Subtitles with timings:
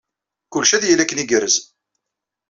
[0.51, 1.55] Kullec ad yili akken igerrez.